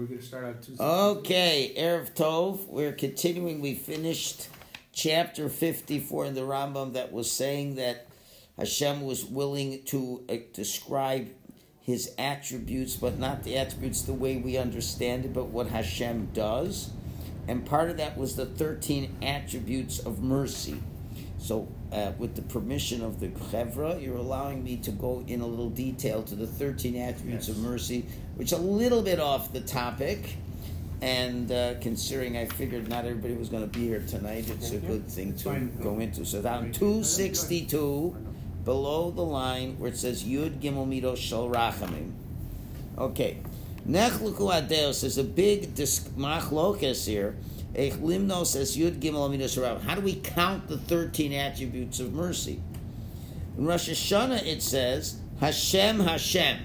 [0.00, 0.82] we're going to start on Tuesday.
[0.82, 2.66] Okay, Erev Tov.
[2.68, 3.60] We're continuing.
[3.60, 4.48] We finished
[4.94, 8.06] chapter 54 in the Rambam that was saying that
[8.56, 11.28] Hashem was willing to uh, describe
[11.82, 16.90] his attributes, but not the attributes the way we understand it, but what Hashem does.
[17.46, 20.82] And part of that was the 13 attributes of mercy.
[21.40, 25.46] So, uh, with the permission of the Chevra, you're allowing me to go in a
[25.46, 27.56] little detail to the 13 attributes Yes.
[27.56, 28.04] of mercy,
[28.36, 30.36] which a little bit off the topic.
[31.00, 34.74] And uh, considering I figured not everybody was going to be here tonight, it's a
[34.74, 34.80] you.
[34.80, 35.72] good thing It's to fine.
[35.82, 36.26] go into.
[36.26, 38.14] So down 262,
[38.66, 42.12] below the line where it says Yud Gimel Midos Shal Rachamim.
[42.98, 43.38] Okay.
[43.88, 47.34] Nechluku Adeos is a big dis- machlokes here.
[47.74, 52.60] Eich Limno says Yud Gimel How do we count the 13 attributes of mercy?
[53.56, 56.58] In Rosh Hashanah it says Hashem Hashem.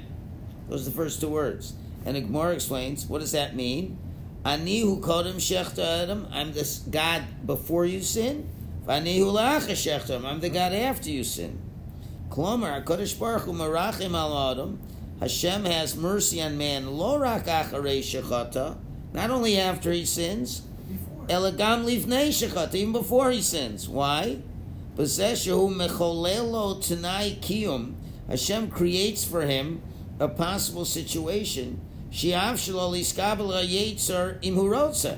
[0.67, 1.73] Those are the first two words.
[2.05, 3.97] And Gemara explains, what does that mean?
[4.43, 6.27] Ani hu kodem shechta adam.
[6.31, 8.49] I'm the God before you sin.
[8.87, 10.25] Ani hu la'acha adam.
[10.25, 11.59] I'm the God after you sin.
[12.29, 14.79] Klomer, HaKadosh Baruch Hu marachim al adam.
[15.19, 16.97] Hashem has mercy on man.
[16.97, 18.77] Lo rak acharei shechata.
[19.13, 20.61] Not only after he sins.
[21.27, 21.89] Elagam
[22.75, 23.89] even before he sins.
[23.89, 24.39] Why?
[24.95, 26.79] B'zeshehu mecholelo
[27.41, 27.95] kiyum.
[28.27, 29.81] Hashem creates for him
[30.19, 31.81] a possible situation.
[34.41, 35.17] Imhurotza.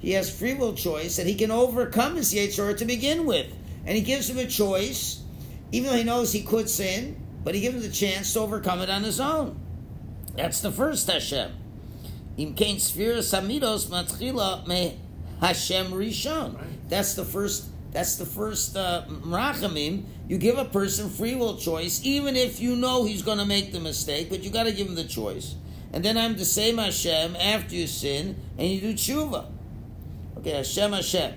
[0.00, 3.48] He has free will choice that he can overcome his yetzer to begin with,
[3.84, 5.20] and he gives him a choice,
[5.72, 8.80] even though he knows he could sin, but he gives him the chance to overcome
[8.80, 9.60] it on his own.
[10.36, 11.50] That's the first Hashem.
[12.36, 12.54] Me
[15.40, 16.56] Hashem rishon.
[16.56, 16.88] Right.
[16.88, 17.68] That's the first.
[17.90, 20.04] That's the first uh, rachamim.
[20.28, 23.72] You give a person free will choice, even if you know he's going to make
[23.72, 25.54] the mistake, but you got to give him the choice.
[25.92, 29.46] And then I'm the same Hashem after you sin and you do tshuva.
[30.36, 31.34] Okay, Hashem Hashem.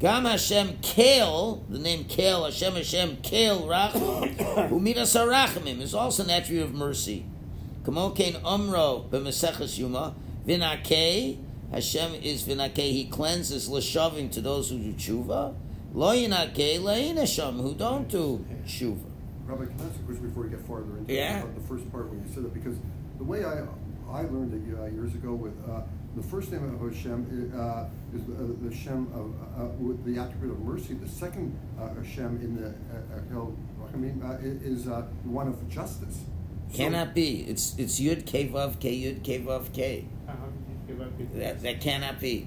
[0.00, 4.34] Gam Hashem Kel, the name Kel, Hashem Hashem Kel Racham,
[4.70, 7.26] Umidas Harachamim is also an attribute of mercy.
[7.82, 10.14] Kamokein Umro b'Meseches Yuma,
[10.46, 11.38] Vinakei,
[11.72, 15.54] Hashem is Vinakei, he cleanses L'shavim to those who do tshuva,
[15.94, 18.98] Lo Yinakei, Le'inasham, who don't do tshuva.
[19.46, 21.42] Rabbi, can I ask a question before we get farther into Yeah.
[21.42, 22.54] the, the first part when you said that?
[22.54, 22.76] Because
[23.18, 23.62] the way I
[24.10, 25.82] I learned it uh, years ago with uh,
[26.16, 27.84] the first name of Hashem uh,
[28.16, 28.32] is the,
[28.68, 30.94] the Hashem of uh, with the attribute of mercy.
[30.94, 36.24] The second uh, Hashem in the uh, El Rachamim uh, is uh, one of justice.
[36.70, 37.42] So- Cannot be.
[37.48, 40.06] It's it's Yud K Vav K Yud K Vav K.
[40.28, 40.36] Uh-huh.
[41.34, 42.46] That, that cannot be.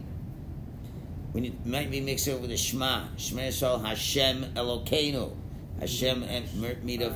[1.33, 5.35] You might be mixed up with the Shema, Shema Yisrael Hashem Elokeinu,
[5.79, 7.15] Hashem and meat of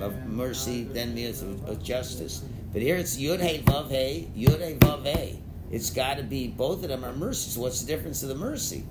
[0.00, 2.42] of mercy, then meat of, of justice.
[2.72, 5.38] But here it's Yud Hey Vav Hey, Yud Hey Vav Hey.
[5.70, 7.56] It's got to be both of them are mercies.
[7.56, 8.84] What's the difference of the mercy?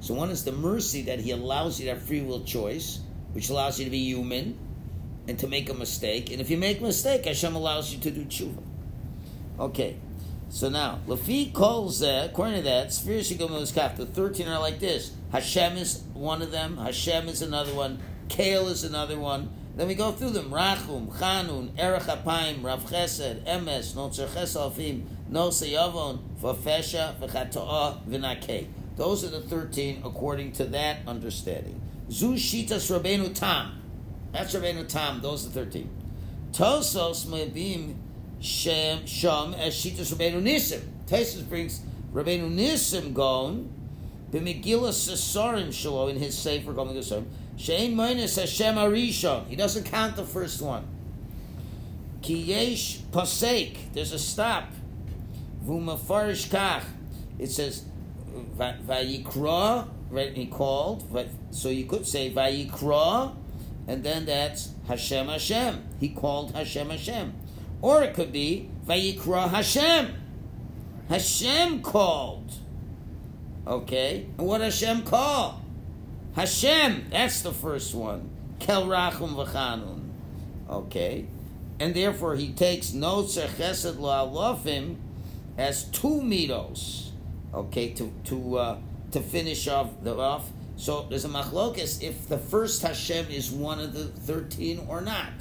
[0.00, 3.00] So one is the mercy that He allows you to have free will choice,
[3.32, 4.58] which allows you to be human
[5.26, 6.30] and to make a mistake.
[6.30, 8.62] And if you make a mistake, Hashem allows you to do tshuva.
[9.58, 9.96] Okay.
[10.50, 14.78] So now, Lafi calls that, according to that, Sphere Shigom Kaf, the 13 are like
[14.80, 15.12] this.
[15.30, 17.98] Hashem is one of them, Hashem is another one,
[18.28, 19.50] Kale is another one.
[19.76, 20.50] Then we go through them.
[20.50, 28.66] Rachum, Chanun, Erech Apayim, Rav Chesed, Emes, Notzer Chesalfim, Nosa Yavon, Vafesha, V'chatoah, V'nakeh.
[28.96, 31.80] Those are the 13 according to that understanding.
[32.10, 33.80] Zu Shitas Rabbeinu Tam.
[34.32, 35.20] That's Rabbeinu Tam.
[35.20, 35.88] Those are 13.
[36.50, 37.94] Tosfos Mebim
[38.40, 40.82] Shem Sham as Shitas Rabbeinu Nisim.
[41.06, 41.80] Tosfos brings
[42.12, 43.72] Rabbeinu Nisim going
[44.30, 47.26] b'Megillah Sesarim Shalo in his Sefer Gom Sesarim.
[47.56, 49.46] Shein minus Hashem Arishon.
[49.48, 50.86] He doesn't count the first one.
[52.22, 53.76] Ki yesh pasek.
[53.92, 54.70] There's a stop.
[55.64, 56.84] V'umafarish kach.
[57.38, 57.84] It says
[58.56, 59.88] Vayikra.
[60.10, 61.04] Right, he called.
[61.50, 63.34] So you could say Vayikra,
[63.86, 65.82] and then that's Hashem Hashem.
[66.00, 67.34] He called Hashem Hashem.
[67.80, 70.14] Or it could be Vayikra Hashem.
[71.08, 72.52] Hashem called.
[73.66, 74.26] Okay?
[74.36, 75.62] And what Hashem call?
[76.34, 78.30] Hashem, that's the first one.
[78.58, 80.10] Kel Rachum V'chanun.
[80.68, 81.26] Okay?
[81.80, 84.96] And therefore he takes Notzer Chesed La'alofim
[85.56, 87.10] as two mitos.
[87.52, 88.78] Okay, to to uh,
[89.12, 90.50] to finish off the off.
[90.76, 95.32] So there's a machlokas if the first Hashem is one of the thirteen or not.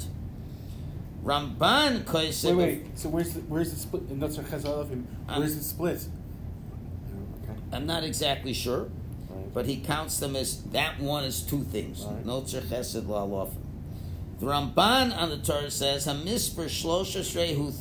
[1.28, 2.06] Ramban
[2.46, 2.98] Wait, wait.
[2.98, 4.04] So where's the where's the split?
[4.04, 5.06] And that's of him.
[5.28, 6.08] Um, Where's the split?
[7.44, 7.60] Okay.
[7.74, 8.84] I'm not exactly sure,
[9.30, 9.54] Right.
[9.54, 12.04] but he counts them as that one is two things.
[12.06, 12.26] Right.
[12.26, 13.56] Notzer Chesed La'alofim.
[14.40, 17.74] The Ramban on the Torah says Hamisper Shlosha Shrehu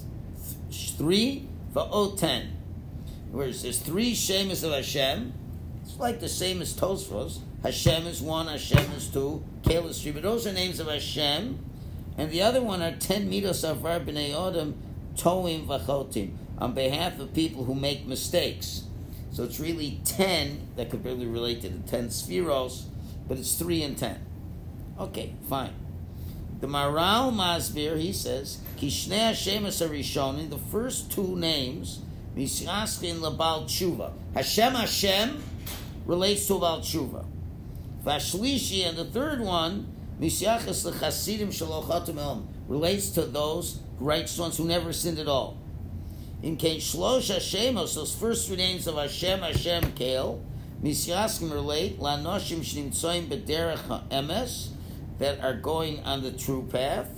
[0.97, 2.51] three va'o ten.
[3.31, 5.33] Whereas there's three Shemas of Hashem.
[5.85, 7.39] It's like the same as Tosfos.
[7.63, 10.11] Hashem is one, Hashem is two, Kel is three.
[10.11, 11.61] But those are names of Hashem.
[12.19, 14.75] And the other one are ten midos of Bnei Odom,
[15.17, 18.85] Toim Vachotim, on behalf of people who make mistakes.
[19.33, 22.85] So it's really ten that could really relate to the ten spheros,
[23.29, 24.25] but it's three and ten.
[24.99, 25.75] Okay, fine.
[26.61, 32.01] The Maharal Masbir, he says, Kishnei Hashemas Arishonim, the first two names,
[32.35, 34.13] Misyaschin Labal Tshuva.
[34.33, 35.43] Hashem Hashem
[36.07, 37.27] relates to Baal Tshuva.
[38.03, 44.65] Vashlishi, and the third one, Misyachas L'Chasidim Shalochatim Elam, relates to those righteous ones who
[44.65, 45.59] never sinned at all.
[46.43, 50.43] In Kain Shlosh Hashemos, those first three names of Hashem, Hashem, Kael,
[50.83, 54.69] Misyaskim relate, Lanoshim Shnimtsoim B'derech HaEmes,
[55.19, 57.09] that are going on the true path,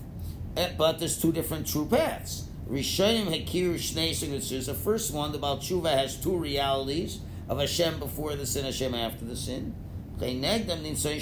[0.77, 2.45] but there's two different true paths.
[2.69, 4.67] Rishonim Hakir Shnei signatures.
[4.67, 9.25] The first one, the Tshuva, has two realities of Hashem before the sin, Hashem after
[9.25, 9.75] the sin.
[10.19, 11.20] Okay, neg them so you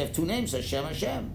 [0.00, 1.30] have two names, Hashem, Hashem.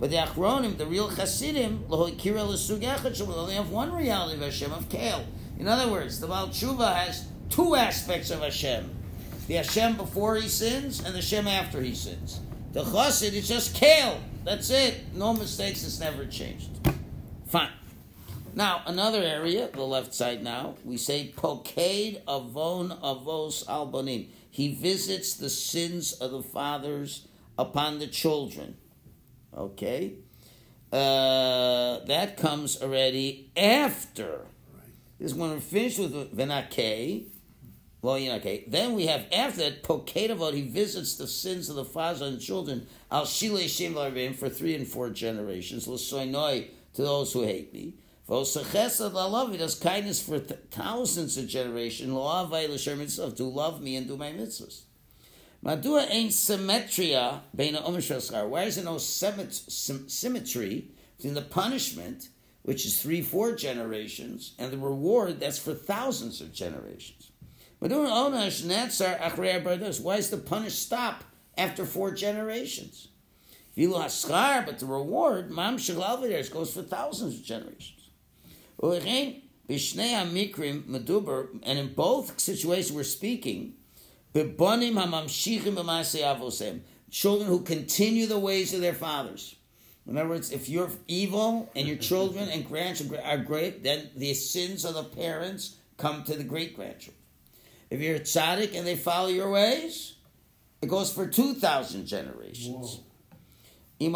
[0.00, 5.24] But the Achronim, the real Chasidim, will only have one reality of Hashem, of Kael.
[5.56, 8.90] In other words, the Baal Tshuva has two aspects of Hashem.
[9.46, 12.40] The Hashem before he sins and the Hashem after he sins.
[12.72, 14.18] The Chassid is just Kael.
[14.44, 15.14] That's it.
[15.14, 15.84] No mistakes.
[15.84, 16.70] It's never changed.
[17.46, 17.70] Fine.
[18.54, 24.26] Now, another area, the left side now, we say Pokad Avon Avos Albonim.
[24.50, 27.28] He visits the sins of the fathers
[27.58, 28.76] upon the children.
[29.56, 30.14] Okay?
[30.92, 34.46] Uh, that comes already after.
[35.18, 37.26] This when we're finished with Venake,
[38.00, 38.64] well, you know, okay.
[38.68, 42.86] Then we have after that Pokadavot, he visits the sins of the fathers and children,
[43.10, 47.94] Al Shile Shem for three and four generations, L'soinoi to those who hate me.
[48.28, 54.82] Love, does kindness for th- thousands of generations, to love me and do my mitzvahs.
[55.64, 58.00] Madua ain't symmetria beina omer
[58.48, 62.28] Why is there no symmetry between the punishment,
[62.62, 67.32] which is three, four generations, and the reward that's for thousands of generations?
[67.80, 70.00] Madua onash natsar achrei bardos.
[70.00, 71.24] Why is the punish stop
[71.56, 73.08] after four generations?
[73.76, 77.97] Vilu haskar, but the reward, mam shagal goes for thousands of generations.
[78.80, 79.42] And
[81.78, 83.74] in both situations we're speaking,
[87.10, 89.54] children who continue the ways of their fathers.
[90.06, 94.34] In other words, if you're evil and your children and grandchildren are great, then the
[94.34, 97.16] sins of the parents come to the great grandchildren.
[97.90, 100.14] If you're a tzaddik and they follow your ways,
[100.80, 102.68] it goes for 2,000 generations.
[102.68, 103.04] Whoa.
[104.00, 104.12] If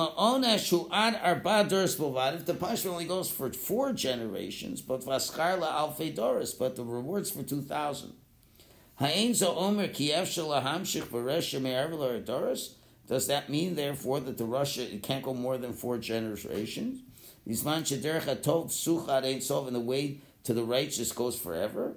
[2.46, 7.42] the punishment only goes for four generations, but vaskarla alfei doris, but the rewards for
[7.42, 8.12] two thousand.
[9.00, 9.88] omer
[12.20, 12.74] doris.
[13.08, 17.02] Does that mean, therefore, that the Russia it can't go more than four generations?
[17.48, 21.96] Isman tov suchad ain't sov, and the way to the righteous goes forever.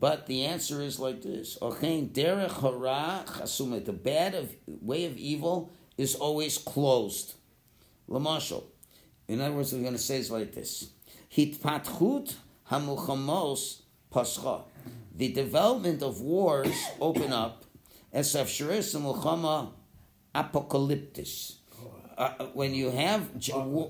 [0.00, 3.84] But the answer is like this: derech hara chasumet.
[3.84, 7.34] The bad of way of evil is always closed.
[8.08, 8.64] Lamashal.
[9.26, 10.88] In other words, we're going to say it like this.
[11.30, 12.34] Hitpatchut
[12.70, 14.62] hamuchamos pascha.
[15.14, 17.64] The development of wars open up
[18.12, 19.72] as afshiris muchama
[20.34, 21.56] apocalyptis.
[22.16, 23.28] Uh, when you have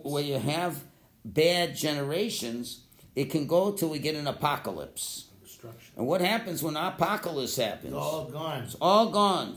[0.04, 0.82] when you have
[1.24, 2.84] bad generations,
[3.14, 5.27] it can go till we get an apocalypse.
[5.96, 7.92] And what happens when apocalypse happens?
[7.92, 8.62] It's all gone.
[8.62, 9.56] It's all gone.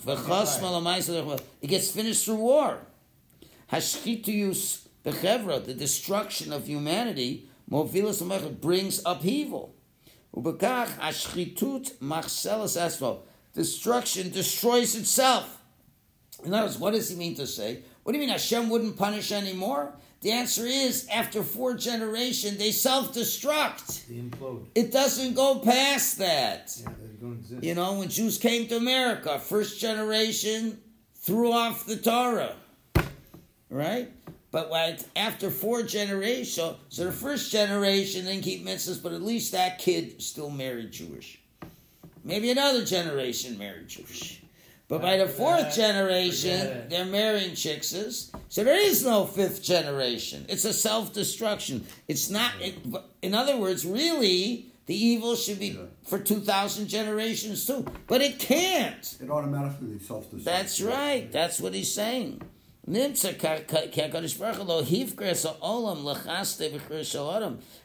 [1.61, 2.79] It gets finished through war.
[3.71, 9.75] Hashchituyus bechevra, the destruction of humanity, movilas brings upheaval.
[10.35, 13.19] Ubekach ashchitut machselas asfo.
[13.53, 15.59] Destruction destroys itself.
[16.43, 17.83] In other words, what does he mean to say?
[18.03, 19.93] What do you mean Hashem wouldn't punish anymore?
[20.21, 24.07] The answer is after four generations, they self destruct.
[24.07, 24.65] They implode.
[24.75, 26.75] It doesn't go past that.
[26.79, 27.63] Yeah, they don't exist.
[27.63, 30.79] You know, when Jews came to America, first generation
[31.15, 32.55] threw off the Torah.
[33.69, 34.11] Right?
[34.51, 39.53] But what, after four generations, so the first generation didn't keep mitzvahs, but at least
[39.53, 41.39] that kid still married Jewish.
[42.23, 44.40] Maybe another generation married Jewish.
[44.91, 48.29] But by the fourth generation, they're marrying chickses.
[48.49, 50.45] So there is no fifth generation.
[50.49, 51.85] It's a self destruction.
[52.09, 52.75] It's not, it,
[53.21, 57.85] in other words, really, the evil should be for 2,000 generations too.
[58.05, 59.17] But it can't.
[59.21, 60.43] It automatically self destructs.
[60.43, 61.31] That's right.
[61.31, 62.41] That's what he's saying.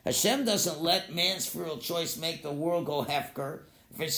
[0.05, 3.61] Hashem doesn't let man's free choice make the world go hefker.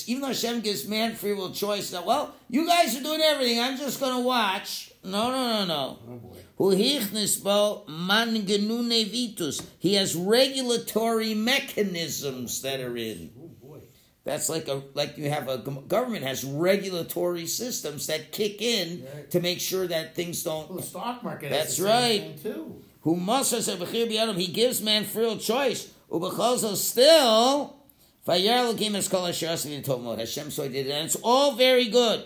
[0.08, 3.60] Even though Hashem gives man free will choice, that well, you guys are doing everything.
[3.60, 4.92] I'm just going to watch.
[5.04, 5.98] No, no, no, no.
[6.08, 6.36] Oh boy.
[6.56, 9.62] Hu hichnis bo mangenune vitus.
[9.78, 13.30] He has regulatory mechanisms that are in.
[13.40, 13.80] Oh boy.
[14.24, 19.40] That's like a like you have a government has regulatory systems that kick in to
[19.40, 20.74] make sure that things don't.
[20.76, 21.50] the stock market.
[21.50, 22.38] That's right.
[23.02, 24.36] Who must have said b'yadam?
[24.36, 25.90] He gives man free will choice.
[26.10, 27.77] Ubechozo still.
[30.18, 32.24] Hashem so did it, and it's all very good.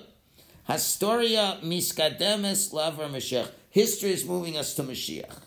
[0.66, 3.48] Historia miskademes lavar Mashiach.
[3.70, 5.38] History is moving us to Mashiach.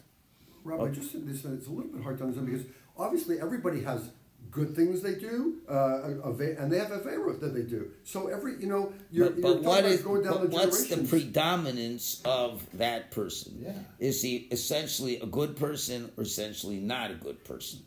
[0.63, 2.65] Rabbi, just said this, uh, it's a little bit hard to understand because
[2.97, 4.09] obviously everybody has
[4.49, 7.91] good things they do, uh, and they have a Avera that they do.
[8.05, 10.55] So every, you know, you're, But, you're but talking what is going down but the
[10.55, 13.57] what's the predominance of that person?
[13.59, 13.73] Yeah.
[13.99, 17.79] Is he essentially a good person or essentially not a good person?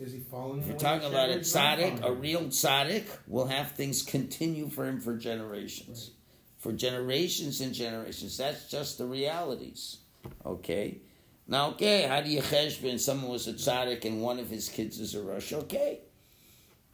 [0.00, 0.06] Right.
[0.06, 0.60] Is he falling?
[0.60, 5.00] If you're talking about a tzaddik, a real tzaddik, will have things continue for him
[5.00, 6.12] for generations.
[6.58, 8.36] For generations and generations.
[8.36, 9.98] That's just the realities.
[10.44, 10.98] Okay?
[11.46, 13.00] Now, okay, how do you cheshbon?
[13.00, 15.52] Someone was a tzaddik and one of his kids is a rush.
[15.52, 16.00] Okay.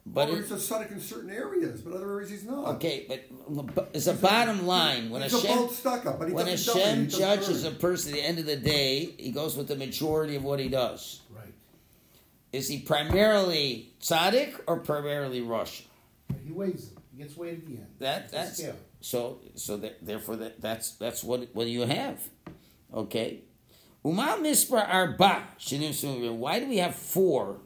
[0.09, 2.77] But oh, it, he's a tzaddik in certain areas, but other areas he's not.
[2.77, 3.25] okay, but
[3.93, 8.15] it's a bottom line, when he's Hashem, a up, when Hashem judges a person at
[8.15, 11.23] the end of the day, he goes with the majority of what he does.
[12.53, 15.87] Is he primarily tzaddik or primarily Russian?
[16.45, 16.99] He weighs it.
[17.13, 17.87] He gets weighed at the end.
[17.99, 18.63] That that's
[19.01, 22.21] so so that therefore that that's that's what what you have.
[22.93, 23.41] Okay.
[24.05, 25.43] Uma mispar arba.
[26.31, 27.59] Why do we have four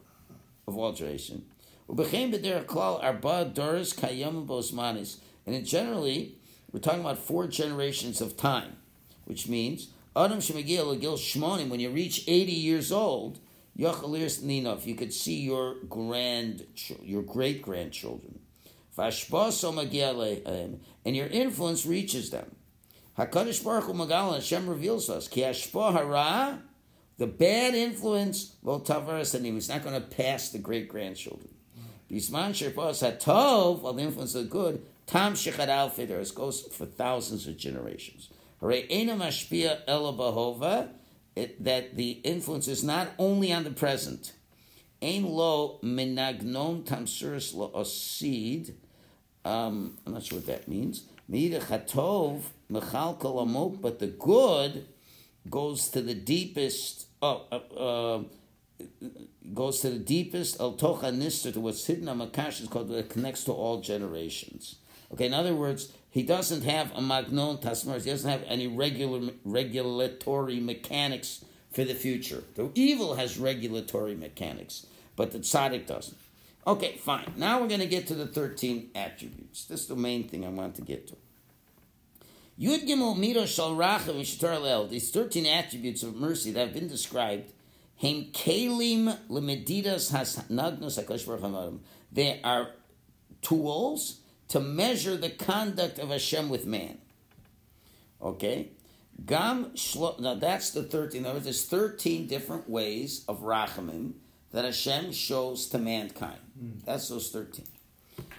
[0.67, 1.45] of alteration?
[1.89, 5.19] Ubechem b'derech klal arba doris kayam bosmanis.
[5.47, 6.37] And it generally,
[6.73, 8.77] we're talking about four generations of time,
[9.25, 11.69] which means Adam shemagil legil shmonim.
[11.69, 13.39] When you reach eighty years old,
[13.79, 14.87] yochalir ninov.
[14.87, 16.67] You could see your grand,
[17.03, 18.41] your great grandchildren.
[18.97, 22.55] Magia um, and your influence reaches them.
[23.19, 26.63] Hakadosh Baruch Hu Magal Hashem reveals us ki hara,
[27.19, 29.57] the bad influence will tavaras anim.
[29.57, 31.55] It's not going to pass the great grandchildren.
[32.11, 35.99] Bisman shirpas hatov, while the influence of the good, tam shechad.
[35.99, 38.31] It goes for thousands of generations.
[38.61, 40.89] Hare ena mashpia ela bahova,
[41.41, 44.33] it- that the influence is not only on the present.
[45.03, 48.75] Ein lo menagnon tamsuris lo osid.
[49.45, 51.05] Um, I'm not sure what that means.
[51.31, 54.87] Meida chatov mechal kol amok, but the good
[55.49, 57.07] goes to the deepest.
[57.23, 58.23] Oh, uh, uh,
[59.55, 60.61] goes to the deepest.
[60.61, 64.77] El tocha nister to what's hidden on makash is called that connects to all generations.
[65.13, 68.05] Okay, in other words, he doesn't have a magnon tasmars.
[68.05, 72.43] He doesn't have any regular regulatory mechanics for the future.
[72.57, 76.19] The evil has regulatory mechanics, but the tzaddik doesn't.
[76.67, 77.33] Okay, fine.
[77.37, 79.65] Now we're going to get to the 13 attributes.
[79.65, 81.17] This is the main thing I want to get to.
[82.61, 87.53] Yud Gimel Shal these 13 attributes of mercy that have been described,
[87.97, 91.81] Hem Kalim Lemedidas Has Nagnus HaKadosh Baruch Hu
[92.13, 92.69] They are
[93.41, 94.20] tools
[94.51, 96.99] to measure the conduct of Hashem with man.
[98.23, 98.69] Okay?
[99.27, 101.21] Gam Shlo, now that's the 13.
[101.21, 104.13] In other words, there's 13 different ways of Rachamim
[104.53, 106.39] that Hashem shows to mankind.
[106.59, 106.71] Hmm.
[106.85, 107.67] That's those 13.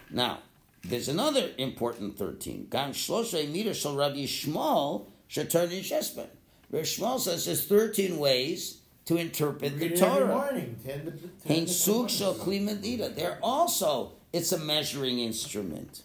[0.10, 0.39] Now,
[0.84, 2.68] there's another important 13.
[2.70, 6.27] Gam Shlosha Emir Shal Rabbi Shmuel Shatar Shesben.
[6.72, 10.27] Rabbi Shmuel says there's 13 ways to interpret the Read Torah.
[10.27, 10.77] morning.
[10.86, 12.08] Ten to, ten Hein to sug one.
[12.08, 13.10] shel kli medida.
[13.10, 16.03] They're also, it's a measuring instrument.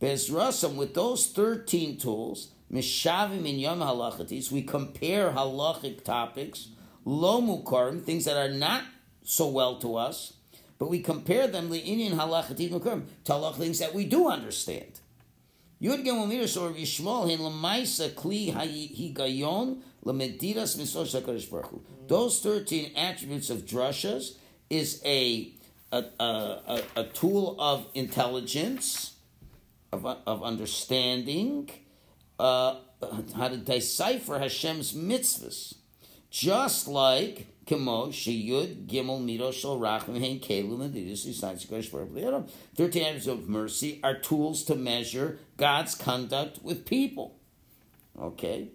[0.00, 6.68] Bezrasam, with those 13 tools, mishavim in yom halachatis, we compare halachic topics,
[7.04, 8.82] lo mukarim, things that are not
[9.22, 10.34] so well to us,
[10.78, 15.00] but we compare them the Indian halachatit mukarim to halach things that we do understand.
[15.80, 21.82] Yud Gimel Miras or Yishmol Hin Lamaisa Kli Higayon Lamedidas Misosh Hakadosh Baruch.
[22.08, 24.36] Those thirteen attributes of drushas
[24.70, 25.52] is a
[25.92, 29.16] a, a, a, tool of intelligence,
[29.92, 31.70] of, of understanding,
[32.38, 32.76] uh,
[33.36, 35.74] how to decipher Hashem's mitzvahs,
[36.30, 42.46] just like Kemo Sheyud Gimel Midos Shal Rachim Hein Kelu Medidus Yisai Hakadosh Baruch Hu.
[42.76, 47.36] Thirteen attributes of mercy are tools to measure God's conduct with people.
[48.20, 48.68] Okay?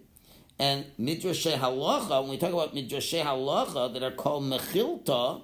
[0.58, 5.42] And Midrashay Halacha, when we talk about Midrashay Halacha that are called Mechilta,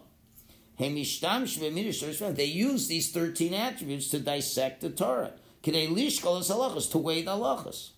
[0.79, 5.33] they use these 13 attributes to dissect the Torah.
[5.65, 7.91] To weigh the halachas.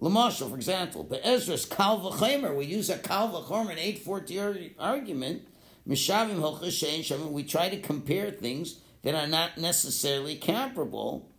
[0.00, 4.74] Lamashal, for example, the Ezra's Kal v'chemer, we use a Kal v'chomer in a fortiori
[4.78, 5.46] argument,
[5.86, 11.30] we try to compare things, that are not necessarily comparable.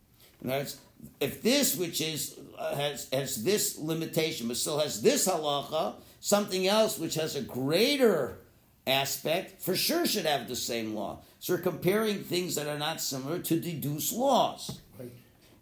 [0.43, 0.77] Other words,
[1.19, 6.65] if this, which is uh, has has this limitation, but still has this halacha, something
[6.65, 8.39] else which has a greater
[8.88, 11.20] aspect, for sure should have the same law.
[11.39, 14.79] So we're comparing things that are not similar to deduce laws.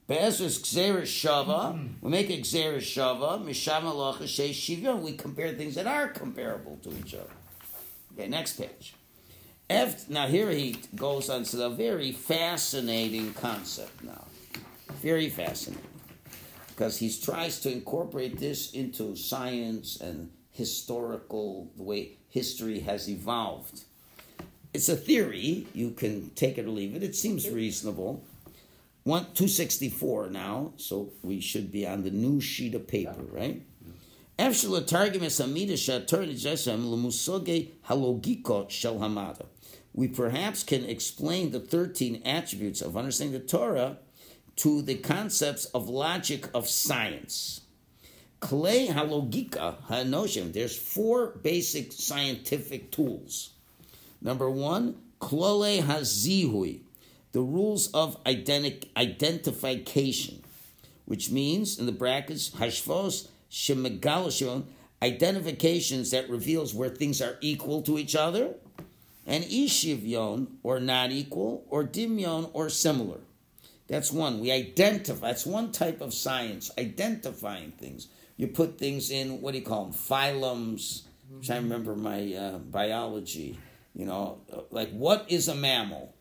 [0.08, 0.30] We make
[2.30, 7.34] a Gzeres Shava, Misham Shivyon, we compare things that are comparable to each other.
[8.14, 8.94] Okay, next page.
[10.08, 14.28] Now here he goes on to the very fascinating concept now.
[15.02, 15.84] Very fascinating.
[16.68, 23.86] Because he tries to incorporate this into science and historical, the way history has evolved.
[24.74, 25.68] It's a theory.
[25.74, 27.02] You can take it or leave it.
[27.02, 28.26] It seems reasonable.
[29.04, 33.62] One, 264 now, so we should be on the new sheet of paper, right?
[39.94, 44.00] We perhaps can explain the 13 attributes of understanding the Torah
[44.58, 47.62] to the concepts of logic of science.
[48.40, 50.54] Klei halogika hanoshim.
[50.54, 53.52] There's four basic scientific tools.
[54.22, 56.82] Number one, klole hazihui,
[57.32, 60.44] the rules of identi- identification,
[61.06, 64.64] which means in the brackets hashvos shemegaloshon,
[65.02, 68.54] identifications that reveals where things are equal to each other,
[69.26, 73.20] and ishivyon or not equal, or dimyon or similar.
[73.88, 74.40] That's one.
[74.40, 75.28] We identify.
[75.28, 78.08] That's one type of science, identifying things.
[78.38, 79.94] You put things in, what do you call them?
[79.94, 81.04] Phylums.
[81.34, 83.58] I'm trying to remember my uh, biology.
[83.94, 86.14] You know, like what is a mammal?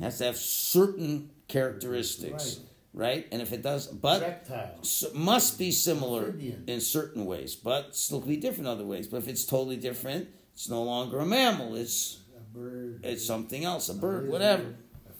[0.00, 2.60] Has to have certain characteristics,
[2.94, 3.26] right?
[3.30, 4.78] And if it does, but Reptile.
[5.14, 6.64] must be similar Amphibian.
[6.66, 9.06] in certain ways, but still be different other ways.
[9.06, 11.74] But if it's totally different, it's no longer a mammal.
[11.76, 13.00] It's A bird.
[13.04, 14.76] it's something else, a a bird, whatever.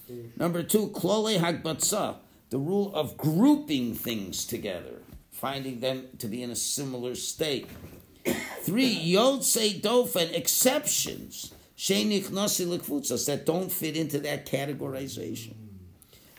[0.08, 0.30] A.
[0.38, 2.16] Number two, klole hagbatza,
[2.50, 5.02] the rule of grouping things together,
[5.40, 7.66] finding them to be in a similar state.
[8.62, 15.54] Three, yodsei dofen, exceptions, sheinichnasi likvutzos, that don't fit into that categorization.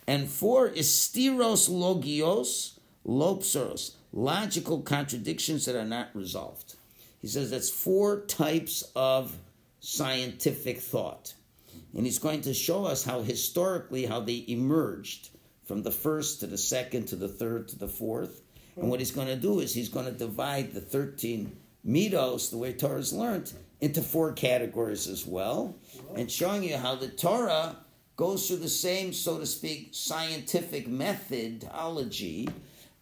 [0.05, 6.75] And four is stiros logios, lopseros, logical contradictions that are not resolved.
[7.21, 9.35] He says that's four types of
[9.79, 11.33] scientific thought.
[11.95, 15.29] And he's going to show us how historically how they emerged
[15.65, 18.41] from the first to the second to the third to the fourth.
[18.75, 21.55] And what he's going to do is he's going to divide the 13
[21.85, 25.75] mitos, the way Torah is learned, into four categories as well,
[26.15, 27.77] and showing you how the Torah
[28.15, 32.47] goes through the same, so to speak, scientific methodology,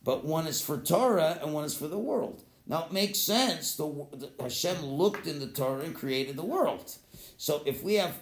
[0.04, 2.44] but one is for Torah and one is for the world.
[2.66, 3.76] Now it makes sense.
[3.76, 6.96] The, the Hashem looked in the Torah and created the world.
[7.38, 8.14] So if we have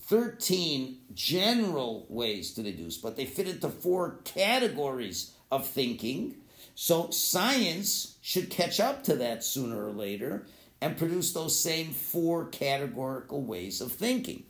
[0.00, 6.36] 13 general ways to deduce, but they fit into four categories of thinking.
[6.74, 10.46] So science should catch up to that sooner or later
[10.80, 14.44] and produce those same four categorical ways of thinking.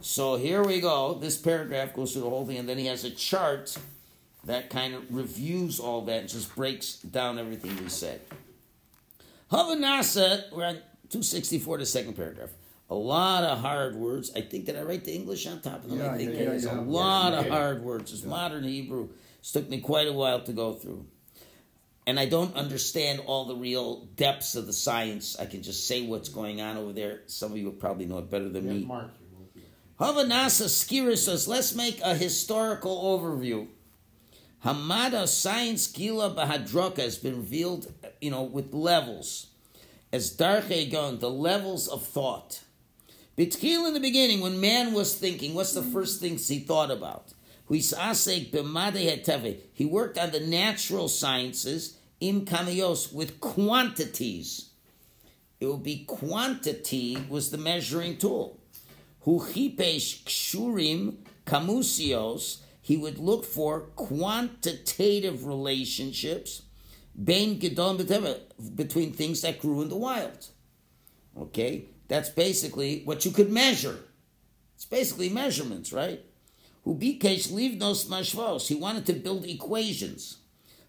[0.00, 1.14] So here we go.
[1.14, 3.76] This paragraph goes through the whole thing, and then he has a chart
[4.44, 8.20] that kind of reviews all that and just breaks down everything we said.
[9.50, 10.74] Havanasa, we're on
[11.10, 12.50] 264, the second paragraph.
[12.88, 14.32] A lot of hard words.
[14.34, 15.98] I think that I write the English on top of them.
[15.98, 16.78] Yeah, I think yeah, it yeah, is yeah.
[16.78, 18.12] a lot of hard words.
[18.12, 19.10] It's modern Hebrew.
[19.38, 21.06] It's took me quite a while to go through.
[22.06, 25.38] And I don't understand all the real depths of the science.
[25.38, 27.20] I can just say what's going on over there.
[27.26, 28.84] Some of you probably know it better than Yeah, me.
[28.84, 29.10] Mark.
[30.00, 33.68] Havanasa Skira says, let's make a historical overview.
[34.64, 39.48] Hamada science gila bahadroka has been revealed, you know, with levels.
[40.12, 42.62] As Darche Gon, the levels of thought.
[43.38, 47.32] Bitchil in the beginning, when man was thinking, what's the first things he thought about?
[47.72, 47.80] He
[49.86, 54.70] worked on the natural sciences, im kamios, with quantities.
[55.58, 58.60] It would be quantity was the measuring tool.
[59.20, 66.62] Hu chipesh kshurim kamusios, he would look for quantitative relationships
[67.24, 70.48] between things that grew in the wild.
[71.38, 71.84] Okay?
[72.08, 74.00] That's basically what you could measure.
[74.74, 76.20] It's basically measurements, right?
[76.84, 78.68] Hu bikesh livnos mashvos.
[78.68, 80.38] He wanted to build equations.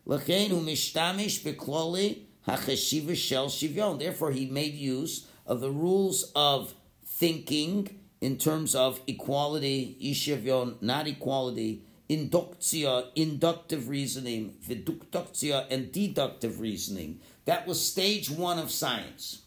[0.06, 4.00] Hu mishtamish bekloli hacheshiva shel shivyon.
[4.00, 6.74] Therefore, he made use of the rules of
[7.06, 9.98] thinking in terms of equality,
[10.82, 17.20] not equality, inductia, inductive reasoning, viductia, and deductive reasoning.
[17.46, 19.43] That was stage one of science.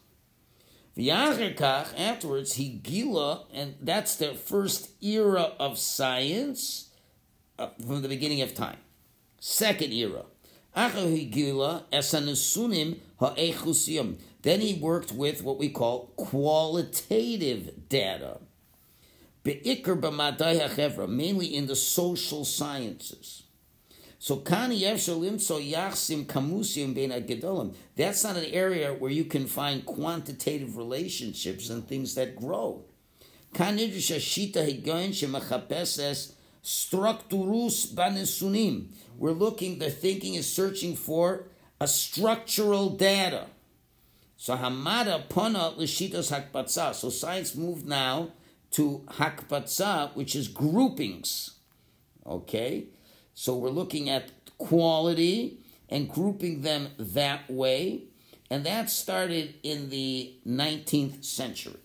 [0.98, 6.90] Afterwards, he gila, and that's the first era of science
[7.58, 8.78] uh, from the beginning of time.
[9.40, 10.24] Second era.
[14.42, 18.38] Then he worked with what we call qualitative data.
[21.08, 23.45] Mainly in the social sciences.
[24.26, 27.76] So kani so yachsim kamusim bein gedolim.
[27.94, 32.82] That's not an area where you can find quantitative relationships and things that grow.
[33.54, 38.88] Kanidrish shita higoyin shemachapeses structurus banesunim.
[39.16, 41.44] We're looking, the thinking is searching for
[41.80, 43.46] a structural data.
[44.36, 46.96] So hamada pona l'shitas hakpatza.
[46.96, 48.32] So science moved now
[48.72, 51.52] to hakpatza, which is groupings.
[52.26, 52.86] Okay?
[53.38, 55.58] So we're looking at quality
[55.90, 58.04] and grouping them that way.
[58.50, 61.76] And that started in the 19th century.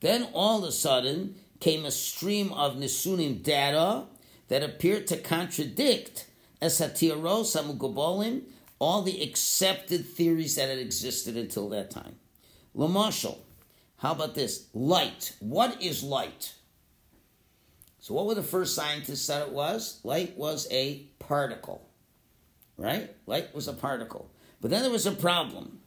[0.00, 4.04] Then all of a sudden came a stream of nesunim data
[4.48, 6.26] that appeared to contradict
[8.78, 12.16] all the accepted theories that had existed until that time.
[12.74, 13.36] Lamashal,
[14.00, 14.66] how about this?
[14.72, 15.36] Light.
[15.40, 16.54] What is light?
[17.98, 20.00] So, what were the first scientists said it was?
[20.04, 21.86] Light was a particle,
[22.78, 23.14] right?
[23.26, 24.30] Light was a particle.
[24.62, 25.80] But then there was a problem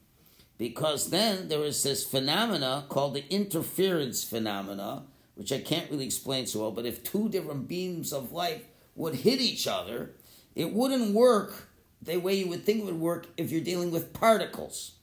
[0.59, 6.45] because then there was this phenomena called the interference phenomena, which I can't really explain
[6.45, 6.71] so well.
[6.71, 10.11] But if two different beams of light would hit each other,
[10.53, 14.13] it wouldn't work the way you would think it would work if you're dealing with
[14.13, 14.97] particles.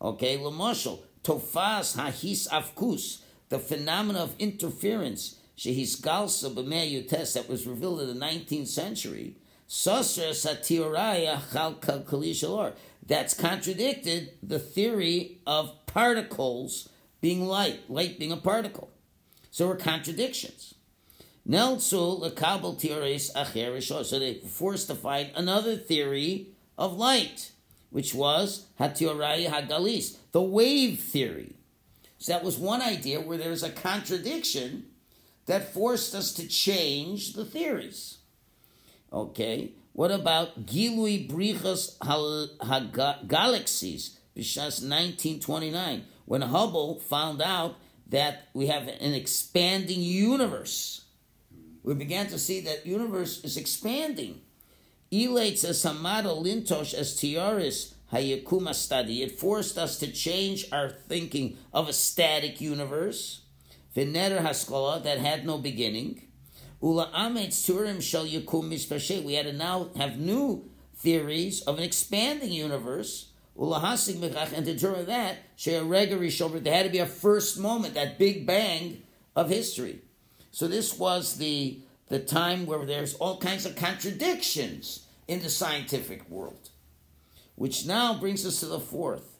[0.00, 8.00] Okay, Lamashal, Tofas hahis afkus, the phenomena of interference, shehis galsa b'mei that was revealed
[8.02, 9.34] in the 19th century,
[9.68, 18.88] sosra satiraya chal That's contradicted the theory of particles being light, light being a particle.
[19.50, 20.74] So we're contradictions.
[21.48, 27.50] Nelzu lekabel tiores acher So they forced to find another theory of light
[27.90, 31.54] which was Hatiorai Hagalis, the wave theory.
[32.18, 34.86] So that was one idea where there's a contradiction
[35.46, 38.18] that forced us to change the theories.
[39.12, 41.96] Okay, what about Gilui Brichas
[43.28, 47.76] Galaxies, Bishas 1929, when Hubble found out
[48.08, 51.04] that we have an expanding universe.
[51.82, 54.42] We began to see that universe is expanding.
[55.10, 59.22] Elates as Hamado Lintosh as Tiaris Hayakuma study.
[59.22, 63.42] It forced us to change our thinking of a static universe.
[63.96, 66.22] Veneter Haskola that had no beginning.
[66.82, 69.22] Ula Ametz Turim Shal Yakum Mispashe.
[69.22, 73.30] We had to now have new theories of an expanding universe.
[73.58, 77.58] Ula Hasig Mechach, and to determine that, Shearegari Shomer, there had to be a first
[77.58, 79.02] moment, that big bang
[79.34, 80.00] of history.
[80.50, 86.28] So this was the the time where there's all kinds of contradictions in the scientific
[86.30, 86.70] world.
[87.56, 89.38] Which now brings us to the fourth.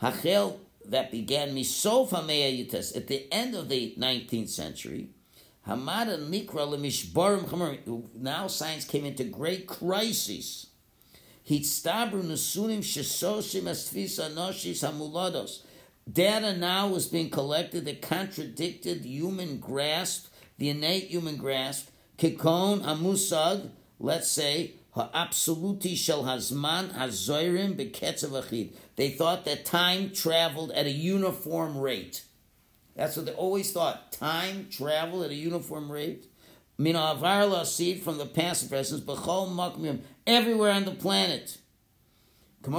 [0.00, 5.08] Hachel that began Misofa Yutas at the end of the 19th century.
[5.66, 10.66] Hamada Nikra Lemishbarim Now science came into great crisis.
[11.48, 15.62] Hitstabru Nusunim Shesoshim Astvisa Noshis Hamulados.
[16.10, 21.88] Data now was being collected that contradicted human grasp, the innate human grasp,
[22.18, 28.70] Kikon Amusag, let's say, Ha'absoluti shel hazman hazoirim achid.
[28.96, 32.24] They thought that time traveled at a uniform rate.
[32.94, 34.12] That's what they always thought.
[34.12, 36.26] Time traveled at a uniform rate.
[36.78, 41.58] Min avar seed from the past and present, b'chol makmim, everywhere on the planet.
[42.64, 42.74] And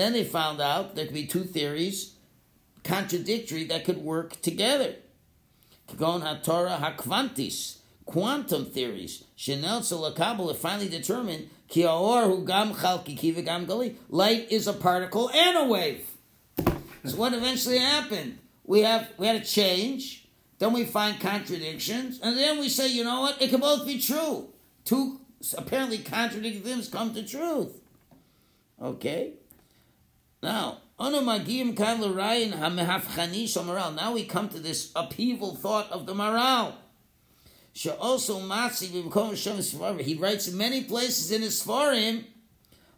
[0.00, 2.14] then they found out there could be two theories
[2.84, 4.94] contradictory that could work together.
[5.88, 9.24] Kigon HaTorah HaKvantis, quantum theories.
[9.36, 13.96] Chanel Lakabal finally determined Kia or hu gam gam gali.
[14.08, 16.06] Light is a particle and a wave.
[17.04, 18.38] So what eventually happened?
[18.64, 20.26] We have we had a change.
[20.58, 23.40] Then we find contradictions, and then we say, you know what?
[23.40, 24.48] It can both be true.
[24.84, 25.20] Two
[25.56, 27.80] apparently contradicting things come to truth.
[28.82, 29.34] Okay.
[30.42, 30.78] Now,
[33.94, 36.74] now we come to this upheaval thought of the Maharal.
[38.00, 38.40] Also,
[40.02, 42.24] he writes in many places in his Sfarim,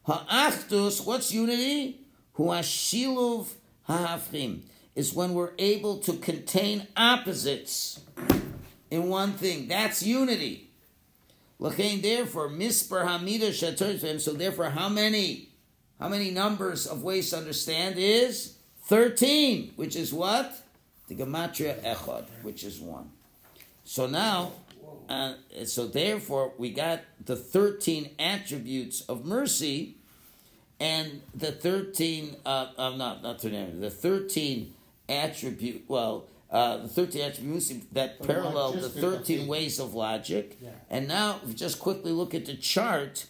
[0.06, 2.00] what's unity?
[4.96, 8.00] Is when we're able to contain opposites
[8.90, 9.68] in one thing.
[9.68, 10.70] That's unity.
[11.58, 15.49] Therefore, So therefore, how many,
[16.00, 20.56] how many numbers of ways to understand is thirteen, which is what
[21.08, 23.10] the gematria echad, which is one.
[23.84, 24.52] So now,
[25.08, 25.34] uh,
[25.64, 29.96] so therefore, we got the thirteen attributes of mercy,
[30.80, 34.74] and the thirteen, uh, uh not not thirteen, the thirteen
[35.08, 35.84] attribute.
[35.86, 40.58] Well, uh, the 13 attributes that parallel the 13 ways of logic.
[40.60, 40.70] Yeah.
[40.88, 43.26] And now, if you just quickly look at the chart,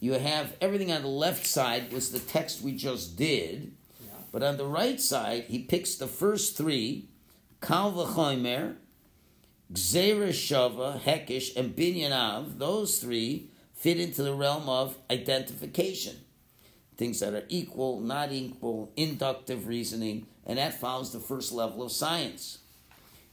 [0.00, 3.72] you have everything on the left side was the text we just did.
[4.00, 4.10] Yeah.
[4.32, 7.08] But on the right side, he picks the first three,
[7.60, 8.76] Kal v'chomer,
[9.72, 12.58] Gzera Shava, Hekish, and Binyanav.
[12.58, 16.16] Those three fit into the realm of identification.
[16.96, 21.92] Things that are equal, not equal, inductive reasoning, and that follows the first level of
[21.92, 22.58] science.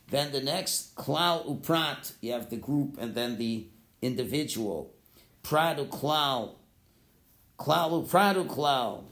[0.10, 3.68] Then the next, Klal Uprat, you have the group and then the
[4.02, 4.95] individual.
[5.46, 6.56] Pradu Klal,
[7.60, 9.04] Klal Upradu Klal,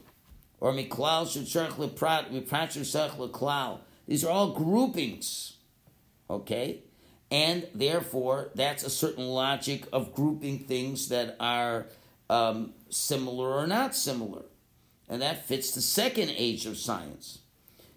[0.58, 3.78] or Miklal Shutzarch Leprat, Miprat Shutzarch Leklal.
[4.08, 5.58] These are all groupings,
[6.28, 6.82] okay?
[7.30, 11.86] And therefore, that's a certain logic of grouping things that are
[12.28, 14.42] um, similar or not similar.
[15.08, 17.38] And that fits the second age of science.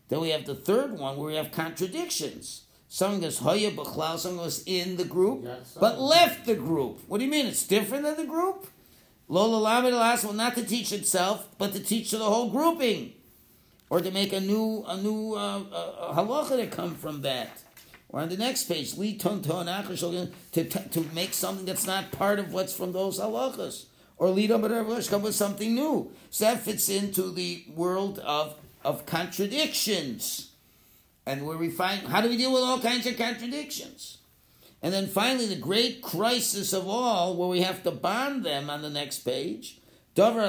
[0.10, 2.67] Then we have the third one where we have contradictions.
[2.90, 5.46] Something that's hoya b'chlal, something was in the group,
[5.80, 7.02] but left the group.
[7.08, 7.46] What do you mean?
[7.46, 8.68] It's different than the group?
[9.28, 13.14] Lola lamed alas, well, not to teach itself, but to teach to the whole grouping,
[13.90, 17.62] or to make a new a new uh, uh, halacha that come from that.
[18.10, 22.54] Or on the next page, li ton to to make something that's not part of
[22.54, 24.62] what's from those halachas, or lead up
[25.10, 26.10] come with something new.
[26.30, 30.52] So that fits into the world of of contradictions,
[31.28, 34.20] and where we find how do we deal with all kinds of contradictions.
[34.82, 38.82] And then finally, the great crisis of all, where we have to bond them on
[38.82, 39.82] the next page.
[40.16, 40.40] Something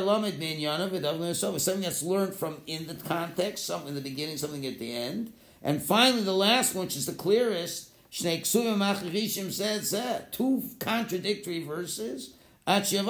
[1.82, 5.32] that's learned from in the context, something in the beginning, something at the end.
[5.62, 12.34] And finally, the last one, which is the clearest, says that two contradictory verses.
[12.66, 13.04] Till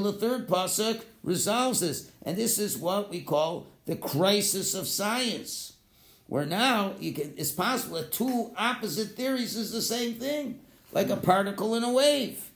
[0.00, 5.74] the third pasuk resolves this, and this is what we call the crisis of science
[6.26, 10.60] where now can, it's possible that two opposite theories is the same thing,
[10.92, 12.50] like a particle and a wave.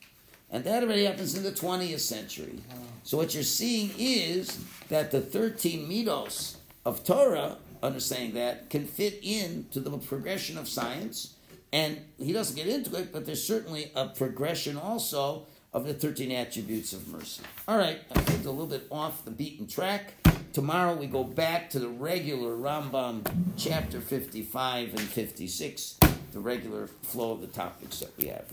[0.51, 2.61] And that already happens in the 20th century.
[3.03, 9.21] So what you're seeing is that the 13 mitos of Torah, understanding that, can fit
[9.23, 11.35] into the progression of science.
[11.71, 16.33] And he doesn't get into it, but there's certainly a progression also of the 13
[16.33, 17.43] attributes of mercy.
[17.67, 20.15] All right, I think a little bit off the beaten track.
[20.59, 23.25] Tomorrow we go back to the regular Rambam
[23.57, 25.99] chapter 55 and 56,
[26.33, 28.45] the regular flow of the topics that we have.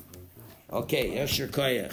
[0.72, 1.92] Okay, Yashir Koyach.